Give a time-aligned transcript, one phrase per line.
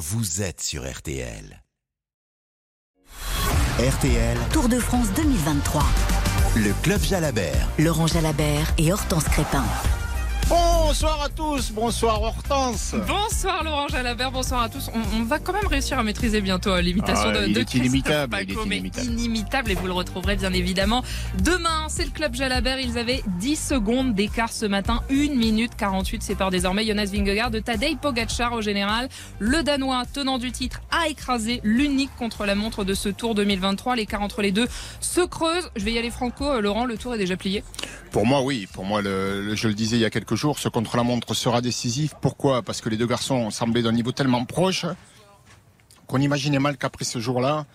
[0.00, 1.62] vous êtes sur RTL.
[3.78, 5.82] RTL, Tour de France 2023.
[6.56, 7.68] le club Jalabert.
[7.78, 9.64] Laurent Jalabert et Hortense Crépin.
[10.90, 12.96] Bonsoir à tous, bonsoir Hortense.
[13.06, 14.90] Bonsoir Laurent Jalabert, bonsoir à tous.
[14.92, 17.60] On, on va quand même réussir à maîtriser bientôt euh, l'imitation Ah, de, il de
[17.60, 19.06] est Christophe inimitable, il est Paco, mais inimitable.
[19.06, 21.04] inimitable et vous le retrouverez bien évidemment
[21.44, 21.86] demain.
[21.88, 26.50] C'est le club Jalabert, ils avaient 10 secondes d'écart ce matin, 1 minute 48 sépare
[26.50, 29.08] désormais Jonas Vingegaard de Tadej Pogacar au général.
[29.38, 33.94] Le Danois, tenant du titre, a écrasé l'unique contre-la-montre de ce Tour 2023.
[33.94, 34.66] L'écart entre les deux
[34.98, 35.70] se creuse.
[35.76, 37.62] Je vais y aller franco, euh, Laurent, le Tour est déjà plié.
[38.10, 38.66] Pour moi, oui.
[38.72, 41.60] Pour moi, le, le- je le disais il y a quelques jours, ce contre-la-montre sera
[41.60, 42.14] décisif.
[42.22, 42.62] Pourquoi?
[42.62, 44.86] Parce que les deux garçons semblaient d'un niveau tellement proche
[46.06, 47.66] qu'on imaginait mal qu'après ce jour-là,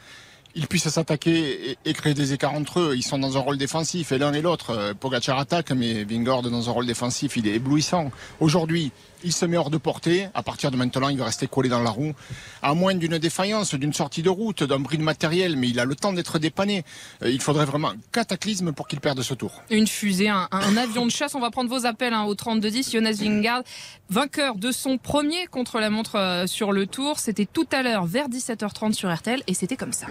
[0.56, 2.94] ils puissent s'attaquer et, créer des écarts entre eux.
[2.96, 4.72] Ils sont dans un rôle défensif et l'un et l'autre.
[4.72, 8.12] Euh, Pogacar attaque, mais Vingord dans un rôle défensif, il est éblouissant.
[8.40, 8.92] Aujourd'hui,
[9.26, 10.28] il se met hors de portée.
[10.34, 12.14] À partir de maintenant, il va rester collé dans la roue.
[12.62, 15.86] À moins d'une défaillance, d'une sortie de route, d'un bris de matériel, mais il a
[15.86, 16.84] le temps d'être dépanné.
[17.24, 19.62] Euh, Il faudrait vraiment un cataclysme pour qu'il perde ce tour.
[19.70, 20.48] Une fusée, un,
[20.78, 21.36] avion de chasse.
[21.36, 22.92] On va prendre vos appels hein, au 3210.
[22.92, 23.64] Jonas Vingegaard,
[24.10, 27.20] vainqueur de son premier contre-la-montre euh, sur le tour.
[27.20, 30.08] C'était tout à l'heure vers 17h30 sur RTL et c'était comme ça.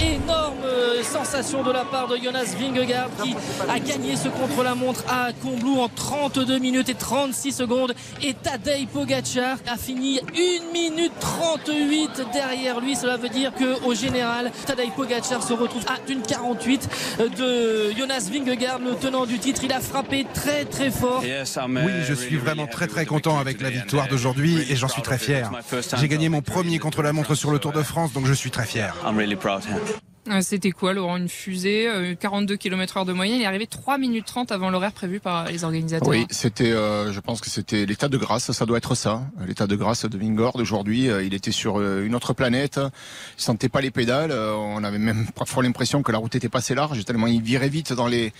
[0.00, 3.34] Énorme euh, sensation de la part de Jonas Vingegaard qui
[3.68, 7.94] a gagné ce contre-la-montre à Combloux en 32 minutes et 36 secondes.
[8.22, 12.96] Et Tadej Pogacar a fini 1 minute 38 derrière lui.
[12.96, 16.88] Cela veut dire que au général Tadej Pogacar se retrouve à une 48
[17.38, 19.62] de Jonas Vingegaard le tenant du titre.
[19.64, 21.22] Il a frappé très très fort.
[21.22, 25.18] Oui, je suis vraiment très très content avec la victoire d'aujourd'hui et j'en suis très
[25.18, 25.50] fier.
[25.98, 28.94] J'ai gagné mon premier contre-la-montre sur le Tour de France, donc je suis très fier.
[29.54, 33.36] Euh, C'était quoi, Laurent Une fusée, euh, 42 km heure de moyenne.
[33.36, 36.08] Il est arrivé 3 minutes 30 avant l'horaire prévu par les organisateurs.
[36.08, 39.22] Oui, c'était, euh, je pense que c'était l'état de grâce, ça doit être ça.
[39.46, 42.80] L'état de grâce de Vingord aujourd'hui, euh, il était sur euh, une autre planète,
[43.38, 46.48] il sentait pas les pédales, euh, on avait même parfois l'impression que la route était
[46.48, 48.32] passée large, tellement il virait vite dans les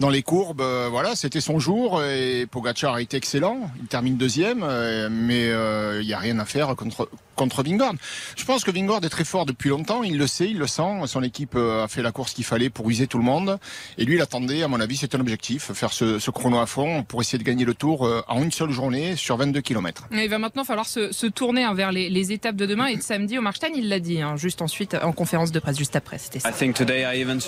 [0.00, 0.60] dans les courbes.
[0.60, 5.48] Euh, voilà, c'était son jour et Pogacar a été excellent, il termine deuxième, euh, mais
[5.48, 7.94] euh, il y a rien à faire contre contre Vingord.
[8.36, 11.06] Je pense que Vingord est très fort depuis longtemps, il le sait, il le sent.
[11.28, 13.58] Équipe euh, a fait la course qu'il fallait pour user tout le monde.
[13.96, 16.66] Et lui, il attendait, à mon avis, c'était un objectif, faire ce, ce chrono à
[16.66, 20.08] fond pour essayer de gagner le tour euh, en une seule journée sur 22 km.
[20.12, 22.86] Et Il va maintenant falloir se, se tourner hein, vers les, les étapes de demain
[22.86, 23.38] et de samedi.
[23.38, 26.18] Au Marstein, il l'a dit, hein, juste ensuite en conférence de presse, juste après.
[26.18, 26.50] C'était ça.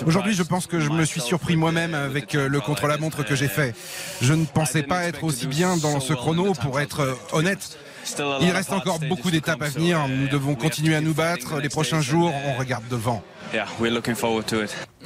[0.05, 3.47] Aujourd'hui, je pense que je me suis surpris moi-même avec euh, le contre-la-montre que j'ai
[3.47, 3.75] fait.
[4.21, 7.77] Je ne pensais pas être aussi bien dans ce chrono pour être honnête.
[8.41, 10.07] Il reste encore beaucoup d'étapes à venir.
[10.07, 11.59] Nous devons continuer à nous battre.
[11.59, 13.23] Les prochains jours, on regarde devant.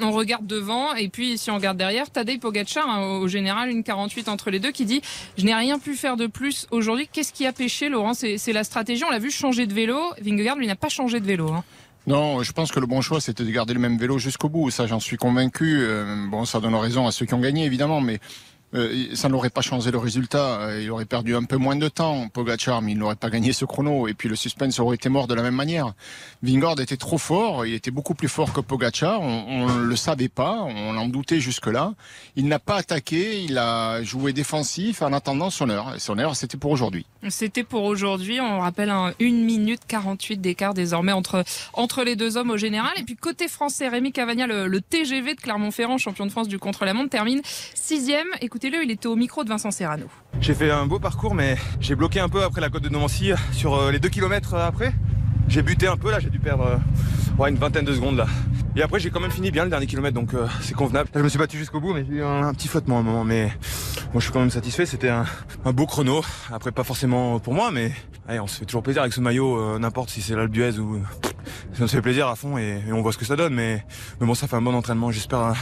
[0.01, 3.83] On regarde devant et puis si on regarde derrière, Tadej Pogacar, hein, au général, une
[3.83, 5.01] 48 entre les deux, qui dit
[5.37, 7.09] «Je n'ai rien pu faire de plus aujourd'hui.
[7.11, 8.13] Qu'est-ce qui a pêché, Laurent?
[8.13, 9.03] C'est la stratégie.
[9.03, 9.99] On l'a vu changer de vélo.
[10.21, 11.51] Vingegaard, lui, n'a pas changé de vélo.
[11.51, 11.63] hein.
[12.07, 14.69] Non, je pense que le bon choix, c'était de garder le même vélo jusqu'au bout.
[14.69, 15.77] Ça, j'en suis convaincu.
[15.79, 18.19] Euh, bon, ça donne raison à ceux qui ont gagné, évidemment, mais
[18.75, 20.61] euh, ça n'aurait pas changé le résultat.
[20.61, 23.53] Euh, Il aurait perdu un peu moins de temps, Pogacar, mais il n'aurait pas gagné
[23.53, 24.07] ce chrono.
[24.07, 25.93] Et puis le suspense aurait été mort de la même manière.
[26.43, 27.65] Vingord était trop fort.
[27.65, 29.21] Il était beaucoup plus fort que Pogacar.
[29.21, 30.59] On, on le savait pas.
[30.61, 31.93] On en doutait jusque-là.
[32.35, 33.41] Il n'a pas attaqué.
[33.43, 35.93] Il a joué défensif en attendant son heure.
[35.95, 37.05] Et son heure, c'était pour aujourd'hui.
[37.29, 38.39] C'était pour aujourd'hui.
[38.41, 41.43] On rappelle un 1 minute 48 d'écart désormais entre,
[41.73, 42.91] entre les deux hommes au général.
[42.97, 46.59] Et puis côté français, Rémi Cavagna, le, le TGV de Clermont-Ferrand, champion de France du
[46.59, 47.41] contre-la-montre, termine
[47.73, 48.27] sixième.
[48.65, 50.07] Écoutez-le, il était au micro de Vincent Serrano.
[50.41, 53.31] J'ai fait un beau parcours, mais j'ai bloqué un peu après la côte de Nomancy
[53.51, 54.91] sur euh, les 2 km après.
[55.47, 56.77] J'ai buté un peu là, j'ai dû perdre euh,
[57.37, 58.25] ouais, une vingtaine de secondes là.
[58.75, 61.09] Et après j'ai quand même fini bien le dernier kilomètre donc euh, c'est convenable.
[61.13, 63.01] Là je me suis battu jusqu'au bout mais j'ai eu un, un petit flottement à
[63.01, 63.45] un moment mais
[64.13, 64.87] moi je suis quand même satisfait.
[64.87, 65.25] C'était un,
[65.63, 66.23] un beau chrono.
[66.51, 67.91] Après pas forcément pour moi mais
[68.27, 70.79] allez, on se fait toujours plaisir avec ce maillot, euh, n'importe si c'est l'Alpe d'Huez
[70.79, 71.03] ou...
[71.79, 73.83] On se fait plaisir à fond et, et on voit ce que ça donne mais,
[74.19, 75.11] mais bon ça fait un bon entraînement.
[75.11, 75.53] J'espère euh,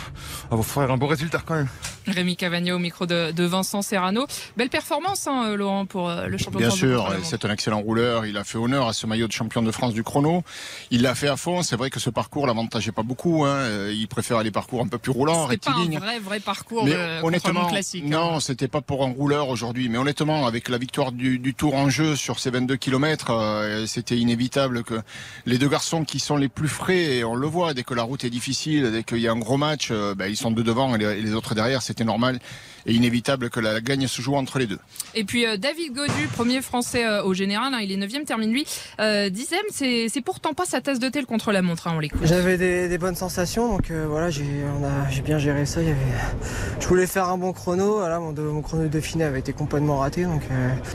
[0.51, 1.67] avoir faire un bon résultat quand même.
[2.07, 4.25] Rémi Cavagna au micro de, de Vincent Serrano.
[4.57, 6.81] Belle performance, hein, euh, Laurent, pour euh, le champion Bien de France.
[6.81, 8.25] du sûr, c'est un excellent rouleur.
[8.25, 10.43] Il a fait honneur à ce maillot de champion de France du chrono.
[10.91, 11.61] Il l'a fait à fond.
[11.61, 13.45] C'est vrai que ce parcours l'avantageait pas beaucoup.
[13.45, 13.53] Hein.
[13.55, 15.99] Euh, Il préfère les parcours un peu plus roulants, C'était pas un rectilignes.
[15.99, 18.03] vrai, vrai parcours Mais de honnêtement, classique.
[18.05, 18.09] hein.
[18.09, 19.87] non, c'était pas pour un rouleur aujourd'hui.
[19.89, 23.31] Mais honnêtement, avec la victoire du, du Tour en jeu sur ces 22 km,
[23.87, 24.95] c'était inévitable que
[25.45, 28.03] les deux garçons qui sont les plus frais et on le voit dès que la
[28.03, 30.93] route est difficile, dès qu'il y a un gros match, ben, ils sont deux devant
[30.93, 32.37] et les, autres derrière, c'était normal
[32.85, 34.79] et inévitable que la gagne se joue entre les deux.
[35.15, 38.65] Et puis David Godu, premier français au général, hein, il est 9 termine lui
[39.31, 39.65] dixième.
[39.71, 42.21] C'est pourtant pas sa tasse de thé le contre la montre, hein, on l'écoute.
[42.23, 45.81] J'avais des, bonnes sensations, donc voilà, j'ai bien géré ça.
[45.81, 45.99] Il y avait...
[46.79, 49.97] Je voulais faire un bon chrono, voilà, mon, mon chrono de Dauphiné avait été complètement
[49.97, 50.41] raté, donc,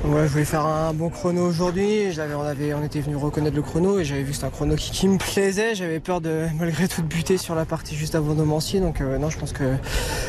[0.05, 2.09] voilà, je voulais faire un bon chrono aujourd'hui.
[2.19, 4.77] On, avait, on était venu reconnaître le chrono et j'avais vu que c'était un chrono
[4.77, 5.75] qui, me plaisait.
[5.75, 8.81] J'avais peur de malgré tout de buter sur la partie juste avant Nomancy.
[8.81, 9.65] Donc euh, non, je pense que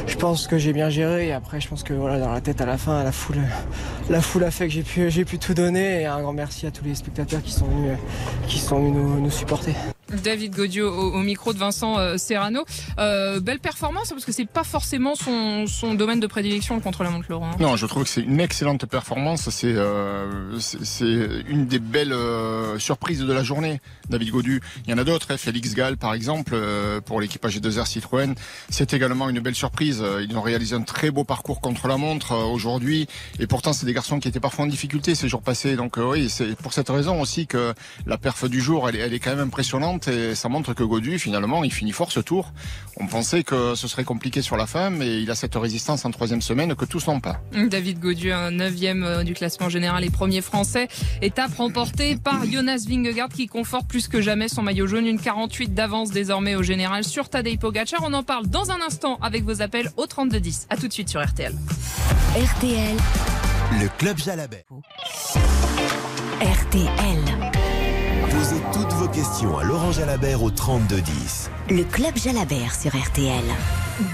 [0.07, 1.27] je pense que j'ai bien géré.
[1.27, 3.41] Et après, je pense que voilà, dans la tête à la fin, la foule,
[4.09, 6.01] la foule a fait que j'ai pu, j'ai pu tout donner.
[6.01, 9.73] Et un grand merci à tous les spectateurs qui sont venus nous supporter.
[10.11, 12.65] David Godio au, micro de Vincent euh, Serrano.
[12.97, 17.27] Euh, belle performance parce que c'est pas forcément son, domaine de prédilection contre la montre
[17.29, 17.51] Laurent.
[17.59, 19.49] Non, je trouve que c'est une excellente performance.
[19.49, 20.57] C'est euh,
[21.47, 22.15] une des belles
[22.79, 23.81] surprises de la journée.
[24.09, 24.61] David Godu.
[24.85, 25.27] Il y en a d'autres.
[25.31, 25.37] Hein.
[25.37, 26.57] Félix Gall, par exemple,
[27.05, 28.35] pour l'équipage G2R Citroën,
[28.69, 30.03] c'est également une belle surprise.
[30.21, 33.07] Ils ont réalisé un très beau parcours contre la montre aujourd'hui.
[33.39, 35.75] Et pourtant, c'est des garçons qui étaient parfois en difficulté ces jours passés.
[35.75, 37.73] Donc oui, c'est pour cette raison aussi que
[38.05, 41.19] la perf du jour, elle, elle est quand même impressionnante et ça montre que Godu,
[41.19, 42.51] finalement, il finit fort ce tour.
[42.97, 46.11] On pensait que ce serait compliqué sur la fin, mais il a cette résistance en
[46.11, 47.41] troisième semaine que tous n'ont pas.
[47.53, 50.87] David Godu, un neuvième euh, du classement général et premier français.
[51.21, 55.07] Étape remportée par Jonas Vingegaard qui conforte plus que jamais son maillot jaune.
[55.07, 58.01] Une 48 d'avance désormais au général sur Tadej Pogacar.
[58.03, 60.67] On en parle dans un instant avec vos appels au 3210.
[60.69, 61.53] A tout de suite sur RTL.
[62.35, 62.97] RTL.
[63.79, 64.63] Le Club Jalabert.
[66.41, 67.58] RTL.
[68.27, 71.49] Posez toutes vos questions à Laurent Jalabert au 3210.
[71.69, 73.43] Le Club Jalabert sur RTL.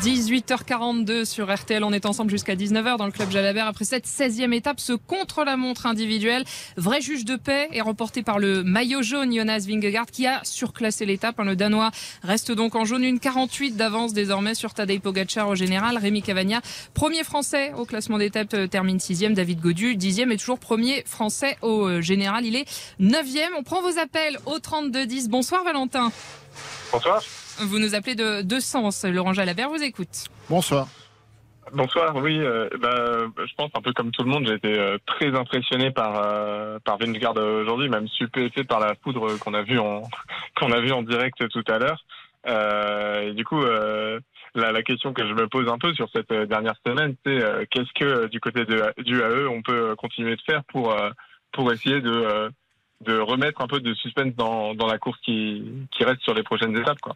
[0.01, 1.83] 18h42 sur RTL.
[1.83, 3.67] On est ensemble jusqu'à 19h dans le Club Jalabert.
[3.67, 6.43] Après cette 16e étape, ce contre-la-montre individuel,
[6.75, 11.05] vrai juge de paix est remporté par le maillot jaune Jonas Vingegaard qui a surclassé
[11.05, 11.39] l'étape.
[11.39, 11.91] Le Danois
[12.23, 13.03] reste donc en jaune.
[13.03, 15.97] Une 48 d'avance désormais sur Tadej Pogacar au général.
[15.99, 16.61] Rémi Cavagna,
[16.95, 19.33] premier français au classement d'étape, euh, termine 6e.
[19.33, 22.45] David Godu, 10e et toujours premier français au euh, général.
[22.45, 22.67] Il est
[22.99, 23.49] 9e.
[23.59, 25.29] On prend vos appels au 32-10.
[25.29, 26.11] Bonsoir Valentin.
[26.91, 27.21] Bonsoir.
[27.59, 29.05] Vous nous appelez de, de Sens.
[29.05, 30.25] Laurent Jalabert vous écoute.
[30.49, 30.87] Bonsoir.
[31.73, 34.97] Bonsoir, oui, euh, bah, je pense un peu comme tout le monde, j'ai été euh,
[35.07, 39.79] très impressionné par euh, par Vingegaard aujourd'hui, même stupéfait par la poudre qu'on a vue
[39.79, 40.03] en
[40.55, 42.05] qu'on a vu en direct tout à l'heure.
[43.23, 46.75] et du coup, la, la, question que je me pose un peu sur cette dernière
[46.85, 47.39] semaine, c'est
[47.71, 50.95] qu'est-ce que du côté de, du AE on peut continuer de faire pour
[51.51, 52.51] pour essayer de
[53.01, 56.43] de remettre un peu de suspense dans, dans la course qui, qui reste sur les
[56.43, 57.15] prochaines étapes, quoi.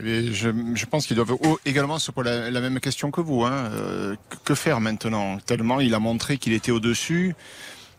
[0.00, 3.44] Eh je, je, pense qu'ils doivent également se poser la, même question que vous.
[3.44, 3.70] Hein.
[3.72, 4.14] Euh,
[4.44, 5.38] que faire maintenant?
[5.38, 7.34] Tellement il a montré qu'il était au-dessus.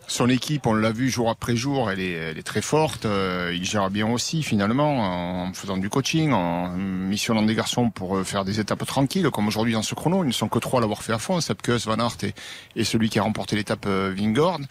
[0.08, 3.06] Son équipe, on l'a vu jour après jour, elle est, elle est très forte.
[3.06, 8.18] Euh, il gère bien aussi finalement en faisant du coaching, en missionnant des garçons pour
[8.18, 10.24] euh, faire des étapes tranquilles, comme aujourd'hui dans ce chrono.
[10.24, 12.34] Ils ne sont que trois à l'avoir fait à fond, Sepkus, Van Aert et,
[12.78, 14.62] et celui qui a remporté l'étape Vingord.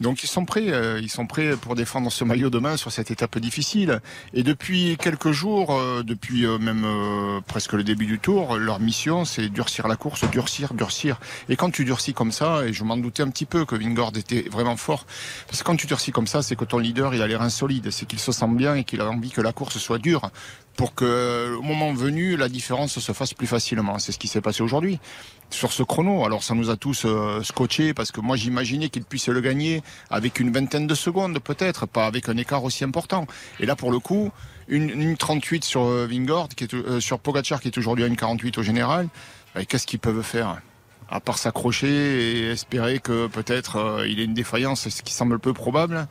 [0.00, 3.10] Donc ils sont prêts, euh, ils sont prêts pour défendre ce maillot demain sur cette
[3.10, 4.00] étape difficile.
[4.34, 6.86] Et depuis quelques jours, euh, depuis euh, même
[7.46, 11.18] presque le début du tour, leur mission c'est durcir la course, durcir, durcir.
[11.48, 14.12] Et quand tu durcis comme ça, et je m'en doutais un petit peu que Vingord
[14.16, 15.06] était vraiment fort,
[15.46, 17.90] parce que quand tu durcis comme ça, c'est que ton leader il a l'air insolide,
[17.90, 20.30] c'est qu'il se sent bien et qu'il a envie que la course soit dure
[20.76, 23.98] pour que au moment venu la différence se fasse plus facilement.
[23.98, 25.00] C'est ce qui s'est passé aujourd'hui
[25.50, 26.24] sur ce chrono.
[26.24, 29.82] Alors ça nous a tous euh, scotché parce que moi j'imaginais qu'il puisse le gagner
[30.10, 33.26] avec une vingtaine de secondes peut-être, pas avec un écart aussi important.
[33.58, 34.30] Et là pour le coup,
[34.68, 38.06] une, une 38 sur euh, Vingord, qui est, euh, sur Pogacar qui est aujourd'hui à
[38.06, 39.08] une 48 au général,
[39.54, 40.60] bah, qu'est-ce qu'ils peuvent faire?
[41.08, 45.52] À part s'accrocher et espérer que peut-être il ait une défaillance, ce qui semble peu
[45.52, 46.08] probable.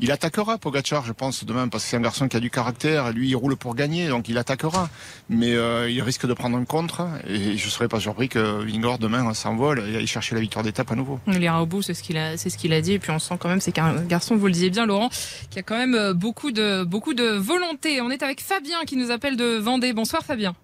[0.00, 3.12] Il attaquera Pogachar, je pense, demain, parce que c'est un garçon qui a du caractère.
[3.12, 4.88] Lui, il roule pour gagner, donc il attaquera.
[5.28, 7.06] Mais euh, il risque de prendre un contre.
[7.28, 10.64] Et je ne serais pas surpris que Vingor, demain, s'envole et aille chercher la victoire
[10.64, 11.20] d'étape à nouveau.
[11.28, 12.94] Il ira au bout, c'est ce qu'il a, c'est ce qu'il a dit.
[12.94, 15.10] Et puis on sent quand même, c'est un garçon, vous le disiez bien, Laurent,
[15.50, 18.00] qui a quand même euh, beaucoup de, beaucoup de volonté.
[18.00, 19.92] On est avec Fabien qui nous appelle de Vendée.
[19.92, 20.54] Bonsoir, Fabien.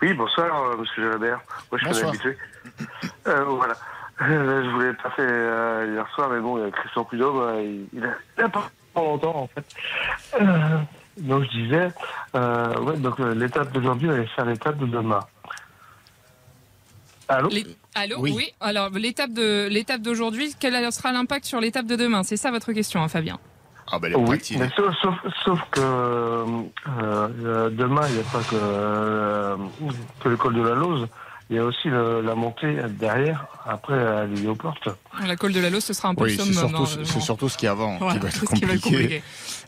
[0.00, 1.40] Oui, bonsoir, euh, monsieur Jalabert.
[1.72, 2.36] Moi, je suis habitué.
[3.24, 3.74] voilà.
[4.22, 8.10] Euh, je voulais passer euh, hier soir, mais bon, Christian Prudhomme, euh, il, il, a,
[8.36, 9.64] il a pas longtemps, en fait.
[10.40, 10.78] Euh,
[11.18, 11.88] donc, je disais,
[12.34, 15.20] euh, ouais, donc l'étape d'aujourd'hui, va faire l'étape de demain.
[17.28, 17.50] Allô
[17.94, 18.52] Allô oui.
[18.60, 22.22] Alors, l'étape de l'étape d'aujourd'hui, quel sera l'impact sur l'étape de demain?
[22.22, 23.38] C'est ça votre question, hein, Fabien?
[23.90, 29.56] Ah ben, oui, mais sauf, sauf, sauf que euh, demain, il n'y a pas que,
[30.22, 31.08] que le col de la Lose.
[31.50, 34.26] Il y a aussi la montée derrière, après à
[34.58, 34.88] portes.
[35.26, 36.86] La colle de la Lose, ce sera un peu oui, le summum.
[36.86, 39.22] C'est surtout, surtout, ce qui est avant qui va être compliqué.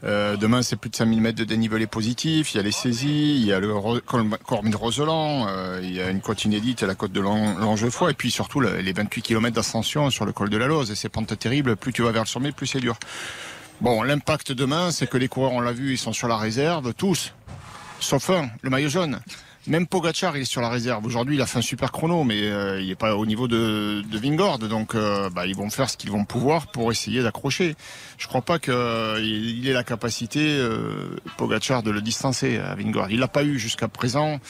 [0.04, 2.52] Euh, demain, c'est plus de 5000 mètres de dénivelé positif.
[2.52, 6.10] Il y a les saisies, il y a le Cormine Roseland, euh, il y a
[6.10, 10.10] une côte inédite à la côte de Longefoy, et puis surtout les 28 km d'ascension
[10.10, 10.90] sur le col de la Lose.
[10.90, 12.96] Et ces pentes terribles, plus tu vas vers le sommet, plus c'est dur.
[13.80, 16.92] Bon, l'impact demain, c'est que les coureurs, on l'a vu, ils sont sur la réserve,
[16.92, 17.32] tous,
[18.00, 19.20] sauf un, le maillot jaune.
[19.70, 21.06] Même Pogachar, il est sur la réserve.
[21.06, 24.02] Aujourd'hui, il a fait un super chrono, mais euh, il n'est pas au niveau de,
[24.02, 24.58] de Vingord.
[24.58, 27.76] Donc, euh, bah, ils vont faire ce qu'ils vont pouvoir pour essayer d'accrocher.
[28.18, 33.12] Je crois pas qu'il il ait la capacité, euh, de le distancer à Vingord.
[33.12, 34.40] Il l'a pas eu jusqu'à présent.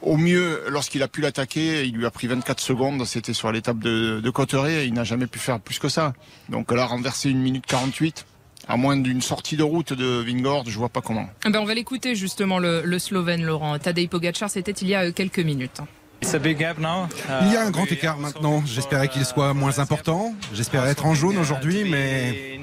[0.00, 3.04] Au mieux, lorsqu'il a pu l'attaquer, il lui a pris 24 secondes.
[3.04, 4.86] C'était sur l'étape de, de Cotteret.
[4.86, 6.14] Il n'a jamais pu faire plus que ça.
[6.48, 8.24] Donc là, renverser une minute 48
[8.68, 11.28] à moins d'une sortie de route de Vingord, je vois pas comment.
[11.46, 13.78] Eh ben on va l'écouter justement le, Slovène Laurent.
[13.78, 15.80] Tadej Pogacar, c'était il y a quelques minutes.
[16.22, 18.62] Il y a un grand écart maintenant.
[18.66, 20.34] J'espérais qu'il soit moins important.
[20.52, 22.60] J'espérais être en jaune aujourd'hui, mais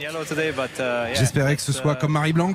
[1.13, 2.53] j'espérais que ce soit comme Marie Blanc.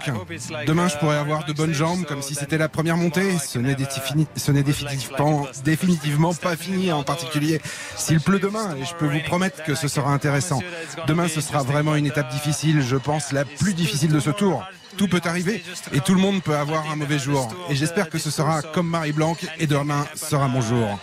[0.66, 3.38] Demain, je pourrais avoir de bonnes jambes, comme si c'était la première montée.
[3.38, 3.75] Ce n'est
[4.62, 7.61] définitivement, définitivement pas fini, en particulier
[7.97, 8.76] s'il pleut demain.
[8.80, 10.61] Et je peux vous promettre que ce sera intéressant.
[11.07, 14.64] Demain, ce sera vraiment une étape difficile, je pense la plus difficile de ce tour
[15.00, 15.62] tout peut arriver
[15.95, 17.49] et tout le monde peut avoir un mauvais jour.
[17.71, 20.99] Et j'espère que ce sera comme Marie Blanc et demain sera mon jour.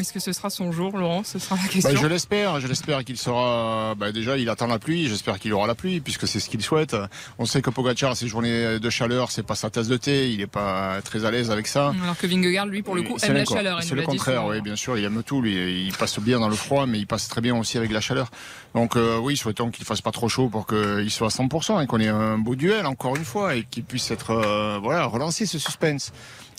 [0.00, 1.22] Est-ce que ce sera son jour, Laurent?
[1.24, 1.96] Ce sera la bah, question.
[1.96, 2.60] je l'espère.
[2.60, 3.94] Je l'espère qu'il sera.
[3.96, 5.08] Bah, déjà, il attend la pluie.
[5.08, 6.96] J'espère qu'il aura la pluie, puisque c'est ce qu'il souhaite.
[7.38, 10.30] On sait que Pogacar, ces journées de chaleur, c'est pas sa tasse de thé.
[10.30, 11.94] Il n'est pas très à l'aise avec ça.
[12.02, 13.82] Alors que Vingegaard, lui, pour le coup, aime la chaleur.
[13.82, 14.98] C'est le contraire, oui, bien sûr.
[14.98, 15.40] Il aime tout.
[15.40, 18.00] Lui, il passe bien dans le froid, mais il passe très bien aussi avec la
[18.00, 18.30] chaleur.
[18.74, 21.86] Donc euh, oui, souhaitons qu'il fasse pas trop chaud pour qu'il soit à 100% et
[21.86, 25.46] qu'on ait un beau duel encore une fois et qu'il puisse être euh, voilà relancer
[25.46, 26.12] ce suspense.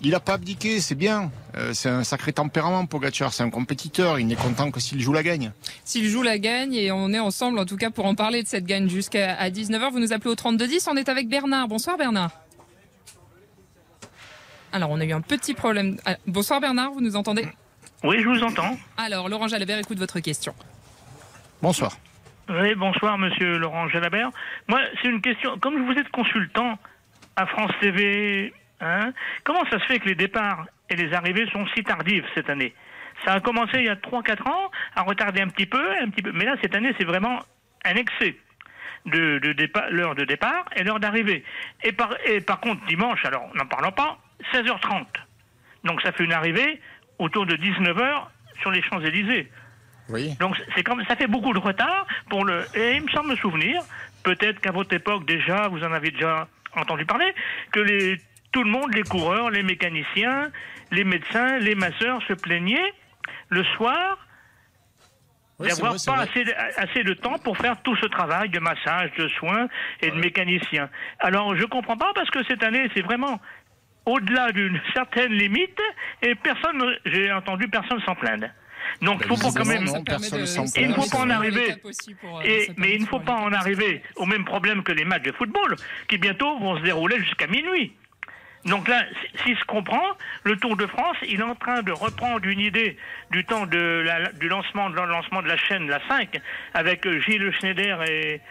[0.03, 1.31] Il n'a pas abdiqué, c'est bien.
[1.55, 3.33] Euh, c'est un sacré tempérament, Pogacar.
[3.33, 4.19] C'est un compétiteur.
[4.19, 5.51] Il n'est content que s'il joue la gagne.
[5.83, 8.47] S'il joue la gagne, et on est ensemble, en tout cas, pour en parler de
[8.47, 9.91] cette gagne jusqu'à 19h.
[9.91, 10.87] Vous nous appelez au 3210.
[10.87, 11.67] On est avec Bernard.
[11.67, 12.31] Bonsoir, Bernard.
[14.73, 15.97] Alors, on a eu un petit problème.
[16.05, 16.93] Ah, bonsoir, Bernard.
[16.93, 17.47] Vous nous entendez?
[18.03, 18.77] Oui, je vous entends.
[18.97, 20.55] Alors, Laurent Jalabert écoute votre question.
[21.61, 21.95] Bonsoir.
[22.49, 24.31] Oui, bonsoir, monsieur Laurent Jalabert.
[24.67, 25.59] Moi, c'est une question.
[25.59, 26.79] Comme vous êtes consultant
[27.35, 28.51] à France TV,
[28.81, 29.13] Hein?
[29.43, 32.73] Comment ça se fait que les départs et les arrivées sont si tardives cette année?
[33.25, 36.23] Ça a commencé il y a 3-4 ans à retarder un petit peu, un petit
[36.23, 36.31] peu.
[36.31, 37.39] Mais là, cette année, c'est vraiment
[37.85, 38.35] un excès
[39.05, 41.43] de, départ, l'heure de départ et l'heure d'arrivée.
[41.83, 44.17] Et par, et par contre, dimanche, alors n'en parlons pas,
[44.53, 45.05] 16h30.
[45.83, 46.79] Donc ça fait une arrivée
[47.19, 48.25] autour de 19h
[48.61, 49.51] sur les Champs-Élysées.
[50.09, 50.35] Oui.
[50.39, 52.65] Donc c'est comme ça fait beaucoup de retard pour le.
[52.75, 53.81] Et il me semble me souvenir,
[54.23, 57.33] peut-être qu'à votre époque déjà, vous en avez déjà entendu parler,
[57.71, 58.17] que les
[58.51, 60.51] tout le monde, les coureurs, les mécaniciens,
[60.91, 62.93] les médecins, les masseurs se plaignaient
[63.49, 64.27] le soir
[65.59, 66.25] d'avoir pas
[66.77, 69.67] assez de, temps pour faire tout ce travail de massage, de soins
[70.01, 70.89] et de mécanicien.
[71.19, 73.39] Alors je comprends pas parce que cette année c'est vraiment
[74.05, 75.79] au-delà d'une certaine limite
[76.23, 78.47] et personne, j'ai entendu personne s'en plaindre.
[79.01, 79.85] Donc, il ben, faut pas quand même.
[80.75, 81.75] il ne faut pas en arriver.
[81.83, 85.31] Euh, mais il ne faut pas en arriver au même problème que les matchs de
[85.31, 85.75] football,
[86.07, 87.93] qui bientôt vont se dérouler jusqu'à minuit.
[88.65, 89.03] Donc là,
[89.43, 90.11] si je comprends,
[90.43, 92.97] le Tour de France, il est en train de reprendre une idée
[93.31, 94.05] du temps de
[94.39, 96.39] du lancement de, lancement de la chaîne, la 5,
[96.73, 98.41] avec euh, Gilles Schneider et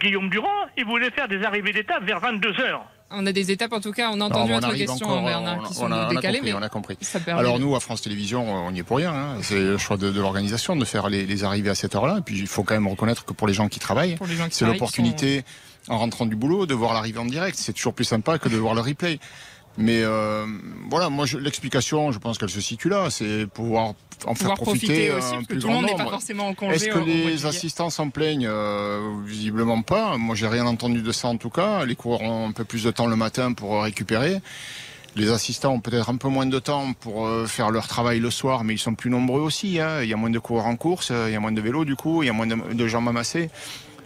[0.00, 0.48] Guillaume Durand.
[0.76, 2.86] Il voulait faire des arrivées d'étape vers 22 heures.
[3.10, 6.08] On a des étapes, en tout cas, on a entendu votre question, Bernard, qui sont
[6.08, 6.98] décalées, mais on a compris.
[7.26, 9.12] Alors nous, à France Télévisions, on n'y est pour rien.
[9.12, 9.36] Hein.
[9.40, 12.16] C'est le choix de, l'organisation de faire les, arrivées à cette heure-là.
[12.18, 14.16] Et puis, il faut quand même reconnaître que pour les gens qui travaillent,
[14.50, 15.44] c'est l'opportunité
[15.88, 17.58] en rentrant du boulot, de voir l'arrivée en direct.
[17.58, 19.18] C'est toujours plus sympa que de voir le replay.
[19.80, 20.44] Mais euh,
[20.90, 23.94] voilà, moi l'explication, je pense qu'elle se situe là, c'est pouvoir
[24.26, 26.74] en faire profiter, aussi, que tout le monde n'est pas forcément en congé.
[26.74, 28.48] Est-ce que les assistants s'en plaignent?
[28.48, 30.16] Euh, Visiblement pas.
[30.16, 31.84] Moi, j'ai rien entendu de ça en tout cas.
[31.84, 34.40] Les coureurs ont un peu plus de temps le matin pour récupérer.
[35.14, 38.30] Les assistants ont peut-être un peu moins de temps pour euh, faire leur travail le
[38.30, 39.78] soir, mais ils sont plus nombreux aussi.
[39.78, 40.02] Hein.
[40.02, 41.94] Il y a moins de coureurs en course, il y a moins de vélos du
[41.94, 43.48] coup, il y a moins de, de jambes amassées.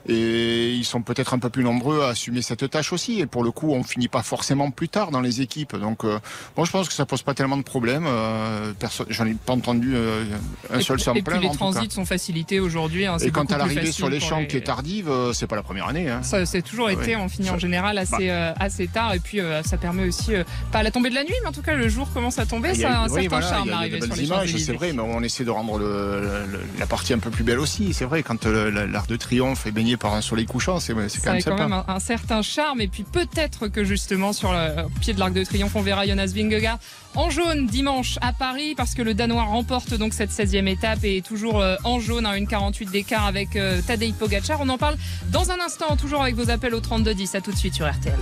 [0.08, 3.20] Et ils sont peut-être un peu plus nombreux à assumer cette tâche aussi.
[3.20, 5.76] Et pour le coup, on finit pas forcément plus tard dans les équipes.
[5.76, 6.18] Donc, euh,
[6.56, 8.06] moi, je pense que ça pose pas tellement de problèmes.
[8.06, 8.72] Euh,
[9.08, 10.24] J'en ai pas entendu euh,
[10.72, 13.06] un seul sans Et puis les transits sont facilités aujourd'hui.
[13.06, 15.62] Hein, et quant à l'arrivée sur les champs qui est tardive, euh, c'est pas la
[15.62, 16.10] première année.
[16.10, 16.22] Hein.
[16.22, 17.16] Ça, c'est toujours été.
[17.16, 18.54] On finit en général assez bah.
[18.58, 19.14] assez tard.
[19.14, 20.32] Et puis ça permet aussi
[20.70, 22.74] pas la tombée de la nuit, mais en tout cas le jour commence à tomber.
[22.74, 25.50] Ça a un certain charme d'arriver sur les images, C'est vrai, mais on essaie de
[25.50, 26.46] rendre le,
[26.78, 27.92] la partie un peu plus belle aussi.
[27.92, 31.08] C'est vrai quand l'Arc de Triomphe est baigné par un soleil couchant, c'est quand même
[31.08, 32.80] Ça a quand même un, un certain charme.
[32.80, 36.32] Et puis peut-être que justement sur le pied de l'Arc de Triomphe, on verra Jonas
[36.34, 36.78] Vingegaard
[37.14, 41.18] en jaune dimanche à Paris parce que le Danois remporte donc cette 16e étape et
[41.18, 44.60] est toujours euh, en jaune à une 48 d'écart avec euh, Tadej Pogacar.
[44.60, 44.96] On en parle
[45.30, 47.34] dans un instant, toujours avec vos appels au 3210.
[47.34, 48.18] À tout de suite sur RTL.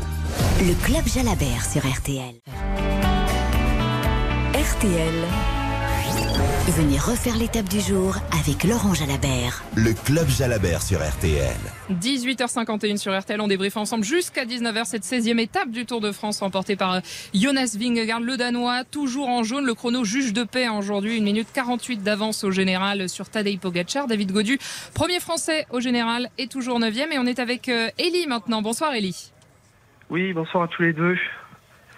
[0.61, 2.35] Le Club Jalabert sur RTL.
[4.55, 5.60] RTL.
[6.77, 9.65] Venez refaire l'étape du jour avec Laurent Jalabert.
[9.77, 11.57] Le Club Jalabert sur RTL.
[11.91, 16.41] 18h51 sur RTL, on débriefe ensemble jusqu'à 19h cette 16e étape du Tour de France
[16.41, 17.01] remportée par euh,
[17.35, 19.65] Jonas Vingegaard, le Danois, toujours en jaune.
[19.65, 24.07] Le chrono juge de paix aujourd'hui, 1 minute 48 d'avance au général sur Tadej Pogacar.
[24.07, 24.59] David Godu,
[24.95, 28.63] premier français au général, est toujours 9e et on est avec euh, Ellie maintenant.
[28.63, 29.33] Bonsoir Ellie.
[30.09, 31.17] Oui, bonsoir à tous les deux.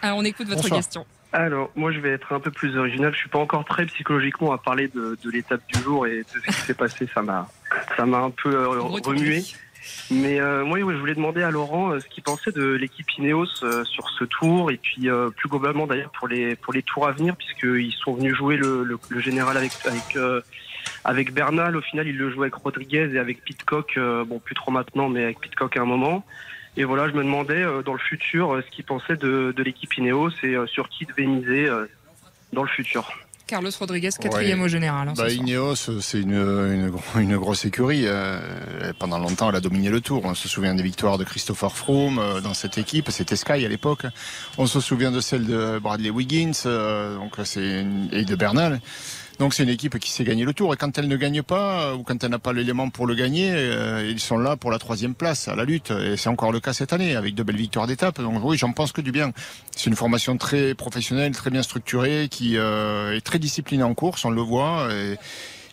[0.00, 0.78] Alors on écoute votre Bonsoir.
[0.78, 1.04] question.
[1.32, 3.12] Alors, moi, je vais être un peu plus original.
[3.14, 6.24] Je suis pas encore très psychologiquement à parler de, de l'étape du jour et de
[6.28, 7.08] ce qui s'est passé.
[7.14, 7.48] Ça m'a,
[7.96, 9.42] ça m'a un peu euh, remué.
[10.10, 13.46] Mais euh, moi, je voulais demander à Laurent euh, ce qu'il pensait de l'équipe Ineos
[13.64, 17.08] euh, sur ce tour et puis euh, plus globalement d'ailleurs pour les pour les tours
[17.08, 20.40] à venir puisqu'ils sont venus jouer le, le, le général avec avec euh,
[21.04, 21.76] avec Bernal.
[21.76, 23.94] Au final, ils le jouaient avec Rodriguez et avec Pitcock.
[23.96, 26.24] euh, bon, plus trop maintenant, mais avec Pitcock à un moment.
[26.76, 29.62] Et voilà, je me demandais euh, dans le futur euh, ce qu'il pensait de, de
[29.62, 31.86] l'équipe Ineos et euh, sur qui devait miser euh,
[32.52, 33.10] dans le futur.
[33.46, 34.64] Carlos Rodriguez, quatrième Ouais.
[34.64, 35.08] au général.
[35.08, 35.46] hein, ce Bah, soir.
[35.46, 38.04] Ineos, c'est une, une, gro- une grosse écurie.
[38.06, 38.40] euh,
[38.98, 40.22] pendant longtemps, elle a dominé le tour.
[40.24, 43.10] On se souvient des victoires de Christopher Froome euh, dans cette équipe.
[43.10, 44.06] C'était Sky à l'époque.
[44.56, 48.80] On se souvient de celle de Bradley Wiggins euh, donc c'est une- et de Bernal.
[49.38, 50.72] Donc c'est une équipe qui sait gagner le tour.
[50.74, 53.14] Et quand elle ne gagne pas, euh, ou quand elle n'a pas l'élément pour le
[53.14, 55.90] gagner, euh, ils sont là pour la troisième place à la lutte.
[55.90, 58.20] Et c'est encore le cas cette année, avec de belles victoires d'étape.
[58.20, 59.32] Donc oui, j'en pense que du bien.
[59.76, 64.24] C'est une formation très professionnelle, très bien structurée, qui euh, est très disciplinée en course,
[64.24, 64.88] on le voit.
[64.92, 65.16] Et,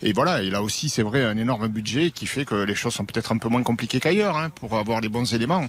[0.01, 2.93] et voilà, et là aussi, c'est vrai, un énorme budget qui fait que les choses
[2.93, 5.65] sont peut-être un peu moins compliquées qu'ailleurs hein, pour avoir les bons éléments.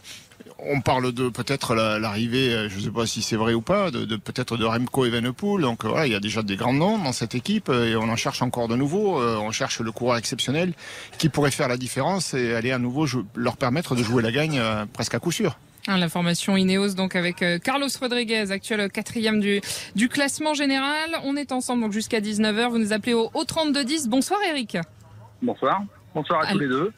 [0.62, 3.62] On parle de peut-être la- l'arrivée, euh, je ne sais pas si c'est vrai ou
[3.62, 5.62] pas, de, peut-être de Remco Evenepoel.
[5.62, 8.08] Donc voilà, il y a déjà des grands noms dans cette équipe euh, et on
[8.08, 9.20] en cherche encore de nouveaux.
[9.20, 10.74] Euh, On cherche le coureur exceptionnel
[11.18, 14.60] qui pourrait faire la différence et aller à nouveau leur permettre de jouer la gagne
[14.92, 15.58] presque à coup sûr.
[15.88, 19.60] Hein, la formation Ineos donc avec euh, Carlos Rodriguez, actuel quatrième du,
[19.94, 21.10] du classement général.
[21.24, 22.68] On est ensemble donc jusqu'à 19h.
[22.68, 24.08] Vous nous appelez au, au 3210.
[24.08, 24.76] Bonsoir Eric.
[25.42, 25.80] Bonsoir.
[26.14, 26.92] Bonsoir à tous les deux.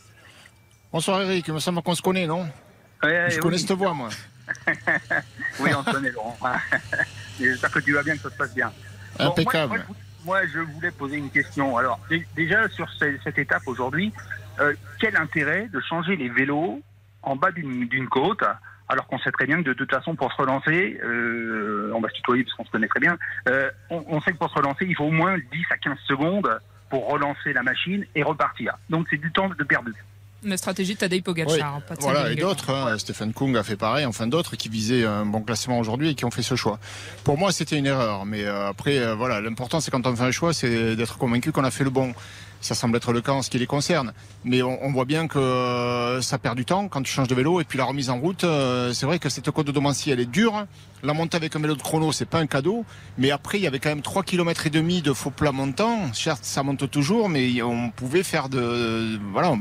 [0.93, 2.43] Bonsoir Eric, il me semble qu'on se connaît, non?
[3.03, 3.41] Ouais, Je oui.
[3.41, 4.09] connais cette voix, moi.
[5.61, 6.37] oui, on se connaît, Laurent.
[7.41, 8.73] J'espère que tu vas bien, que ça se passe bien.
[9.19, 9.69] Bon, Impeccable.
[9.69, 11.77] moi, moi, je- moi, je voulais poser une question.
[11.77, 14.13] Alors, dé- déjà, sur ce- cette étape aujourd'hui,
[14.61, 16.83] euh, quel intérêt de changer les vélos
[17.23, 18.43] en bas d'une d'une côte
[18.93, 22.09] alors qu'on sait très bien que de toute façon, pour se relancer, euh, on va
[22.09, 23.17] se tutoyer parce qu'on se connaît très bien,
[23.49, 25.99] euh, on, on sait que pour se relancer, il faut au moins 10 à 15
[26.07, 28.75] secondes pour relancer la machine et repartir.
[28.91, 29.95] Donc, c'est du temps de perdu.
[30.45, 31.55] La stratégie de Tadej Pogacar.
[31.55, 34.57] Oui, hein, pas de voilà, et d'autres, hein, Stephen Kung a fait pareil, enfin d'autres
[34.57, 36.81] qui visaient un bon classement aujourd'hui et qui ont fait ce choix.
[37.23, 40.25] Pour moi, c'était une erreur, mais euh, après, euh, voilà, l'important c'est quand on fait
[40.25, 42.13] un choix, c'est d'être convaincu qu'on a fait le bon.
[42.63, 44.13] Ça semble être le cas en ce qui les concerne,
[44.45, 47.35] mais on, on voit bien que euh, ça perd du temps quand tu changes de
[47.35, 50.13] vélo et puis la remise en route, euh, c'est vrai que cette côte de Domancy,
[50.13, 50.67] elle est dure.
[51.03, 52.85] La montée avec un vélo de chrono, c'est pas un cadeau,
[53.19, 56.13] mais après il y avait quand même 3 km et demi de faux plat montant.
[56.13, 59.57] Certes, ça monte toujours, mais on pouvait faire de voilà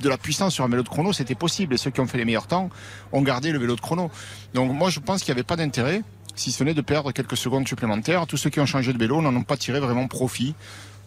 [0.00, 1.74] de la puissance sur un vélo de chrono, c'était possible.
[1.74, 2.70] Et ceux qui ont fait les meilleurs temps
[3.12, 4.12] ont gardé le vélo de chrono.
[4.54, 6.02] Donc moi, je pense qu'il n'y avait pas d'intérêt,
[6.36, 8.26] si ce n'est de perdre quelques secondes supplémentaires.
[8.28, 10.54] Tous ceux qui ont changé de vélo n'en ont pas tiré vraiment profit.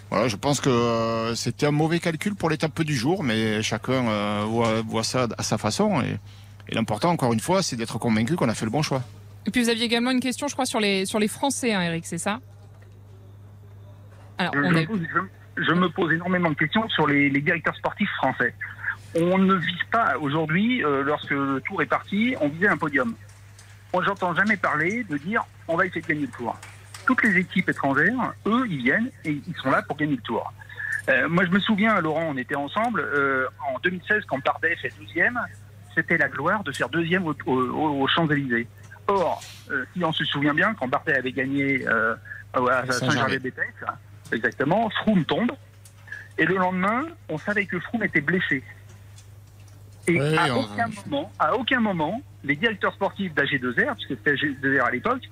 [0.09, 4.07] Voilà, je pense que euh, c'était un mauvais calcul pour l'étape du jour, mais chacun
[4.07, 6.01] euh, voit, voit ça à sa façon.
[6.01, 6.17] Et,
[6.69, 9.01] et l'important, encore une fois, c'est d'être convaincu qu'on a fait le bon choix.
[9.45, 11.81] Et puis vous aviez également une question, je crois, sur les, sur les Français, hein,
[11.81, 12.39] Eric, c'est ça?
[14.37, 14.81] Alors, je, on je est...
[14.81, 18.53] me pose, je- je me pose énormément de questions sur les, les directeurs sportifs français.
[19.19, 23.15] On ne vise pas aujourd'hui, euh, lorsque le tour est parti, on visait un podium.
[23.93, 26.55] Moi, j'entends jamais parler de dire on va essayer de gagner le tour.
[27.07, 30.53] Toutes les équipes étrangères, eux, ils viennent et ils sont là pour gagner le tour.
[31.09, 34.91] Euh, moi, je me souviens, Laurent, on était ensemble euh, en 2016 quand Bardet fait
[34.99, 35.39] deuxième.
[35.95, 38.67] C'était la gloire de faire deuxième au- au- aux Champs-Élysées.
[39.07, 39.41] Or,
[39.71, 42.13] euh, si on se souvient bien, quand Bardet avait gagné euh,
[42.53, 43.85] à Saint-Gervais-des-Texes,
[44.33, 45.51] exactement, Froome tombe.
[46.37, 48.61] Et le lendemain, on savait que Froome était blessé.
[50.09, 54.33] Et Oui, à, on- aucun moment, à aucun moment, les directeurs sportifs d'AG2R, puisque c'était
[54.33, 55.23] AG2R à l'époque,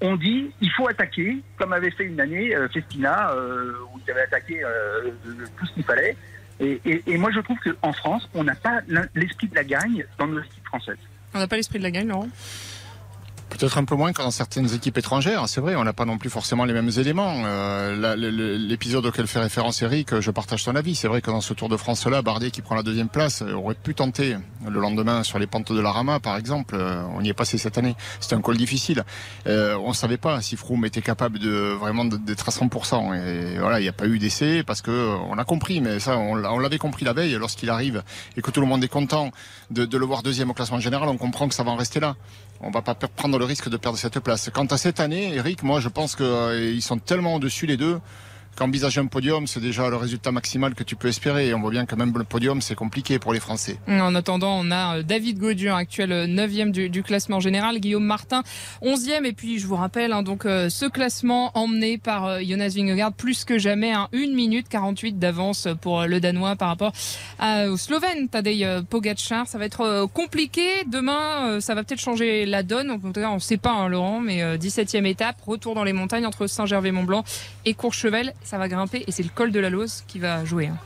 [0.00, 4.10] ont dit il faut attaquer, comme avait fait une année euh, Festina, euh, où ils
[4.10, 5.10] avaient attaqué euh,
[5.58, 6.16] tout ce qu'il fallait.
[6.60, 8.80] Et, moi, je trouve qu'en France, on n'a pas
[9.14, 10.98] l'esprit de la gagne dans nos équipes françaises.
[11.34, 12.28] on n'a pas l'esprit de la gagne, Laurent?
[13.56, 16.18] Peut-être un peu moins que dans certaines équipes étrangères, c'est vrai, on n'a pas non
[16.18, 17.34] plus forcément les mêmes éléments.
[17.46, 18.16] Euh,
[18.58, 20.96] l'épisode auquel fait référence Eric, je partage ton avis.
[20.96, 23.76] C'est vrai que dans ce Tour de France-là, Bardet qui prend la deuxième place aurait
[23.76, 24.36] pu tenter
[24.68, 26.76] le lendemain sur les pentes de la Rama, par exemple.
[27.16, 27.94] On y est passé cette année.
[28.18, 29.04] C'était un col difficile.
[29.46, 33.14] on ne savait pas si Froome était capable de vraiment d'être à 100%.
[33.14, 36.18] Et voilà, il n'y a pas eu d'essai parce que on a compris, mais ça,
[36.18, 38.02] on l'avait compris la veille lorsqu'il arrive
[38.36, 39.30] et que tout le monde est content
[39.70, 41.08] de, de le voir deuxième au classement général.
[41.08, 42.16] On comprend que ça va en rester là
[42.64, 44.50] on va pas prendre le risque de perdre cette place.
[44.52, 48.00] Quant à cette année, Eric, moi je pense qu'ils euh, sont tellement au-dessus les deux
[48.54, 51.48] qu'envisager un podium, c'est déjà le résultat maximal que tu peux espérer.
[51.48, 53.78] Et on voit bien que même le podium, c'est compliqué pour les Français.
[53.88, 58.42] En attendant, on a euh, David Gaudieu, actuel 9e euh, du, classement général, Guillaume Martin,
[58.82, 59.24] 11e.
[59.24, 63.44] Et puis, je vous rappelle, hein, donc euh, ce classement emmené par Jonas Vingegaard, plus
[63.44, 66.92] que jamais, hein, 1 minute 48 d'avance pour le Danois par rapport
[67.68, 69.46] au Slovène, Tadej Pogacar.
[69.46, 70.62] Ça va être compliqué.
[70.86, 72.90] Demain, ça va peut-être changer la donne.
[72.90, 75.92] En tout cas, on ne sait pas, hein, Laurent, mais 17e étape, retour dans les
[75.92, 77.24] montagnes entre Saint-Gervais-Mont-Blanc
[77.64, 80.68] et Courchevel ça va grimper et c'est le col de la Lose qui va jouer.
[80.68, 80.78] Hein.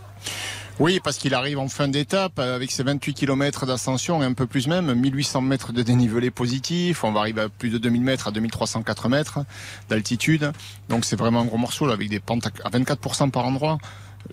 [0.81, 4.47] Oui, parce qu'il arrive en fin d'étape avec ses 28 km d'ascension et un peu
[4.47, 7.03] plus même, 1800 mètres de dénivelé positif.
[7.03, 9.41] On va arriver à plus de 2000 mètres, à 2304 mètres
[9.89, 10.53] d'altitude.
[10.89, 13.79] Donc c'est vraiment un gros morceau avec des pentes à 24% par endroit.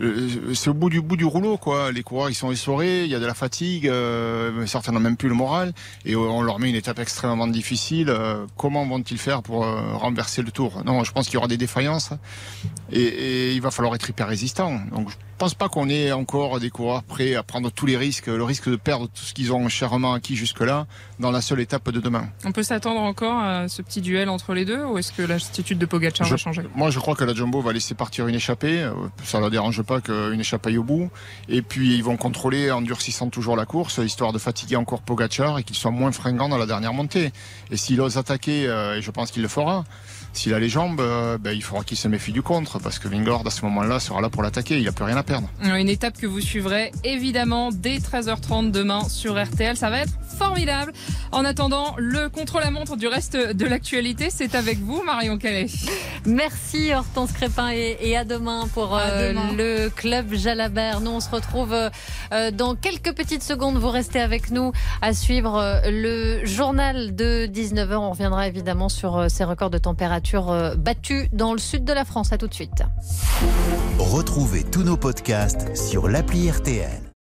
[0.01, 1.91] Euh, c'est au bout du bout du rouleau quoi.
[1.91, 5.17] Les coureurs ils sont essorés, il y a de la fatigue, euh, certains n'ont même
[5.17, 5.73] plus le moral
[6.05, 8.09] et on leur met une étape extrêmement difficile.
[8.09, 10.83] Euh, comment vont-ils faire pour renverser le tour?
[10.85, 12.11] Non, je pense qu'il y aura des défaillances
[12.91, 14.79] et, il va falloir être hyper résistant.
[15.37, 18.69] Pense pas qu'on ait encore des coureurs prêts à prendre tous les risques, le risque
[18.69, 20.87] de perdre tout ce qu'ils ont chèrement acquis jusque-là
[21.19, 22.27] dans la seule étape de demain.
[22.45, 25.77] On peut s'attendre encore à ce petit duel entre les deux ou est-ce que l'attitude
[25.77, 26.63] de Pogacar va changer?
[26.75, 28.89] Moi je crois que la Jumbo va laisser partir une échappée,
[29.23, 31.09] ça ne la dérange pas qu'une échappe aille au bout
[31.49, 35.59] et puis ils vont contrôler en durcissant toujours la course histoire de fatiguer encore Pogacar
[35.59, 37.31] et qu'il soit moins fringant dans la dernière montée.
[37.71, 39.83] Et s'il ose attaquer, euh, et je pense qu'il le fera,
[40.33, 43.07] s'il a les jambes, euh, ben, il faudra qu'il se méfie du contre parce que
[43.07, 44.77] Vingord à ce moment-là sera là pour l'attaquer.
[44.77, 45.49] Il n'a plus rien à perdre.
[45.63, 49.75] Une étape que vous suivrez évidemment dès 13h30 demain sur RTL.
[49.75, 50.93] Ça va être formidable.
[51.31, 55.67] En attendant, le contre-la-montre du reste de l'actualité, c'est avec vous, Marion Calais.
[56.25, 61.01] Merci Hortense Crépin et, à demain pour euh, le club Jalabert.
[61.01, 63.77] Nous, on se retrouve euh, dans quelques petites secondes.
[63.77, 67.95] Vous restez avec nous à suivre le journal de 19h.
[67.95, 72.05] On reviendra évidemment sur ces records de température euh, battue dans le sud de la
[72.05, 72.31] France.
[72.31, 72.83] À tout de suite.
[73.97, 75.14] Retrouvez tous nos podcasts
[75.75, 77.14] sur l'appli RTL.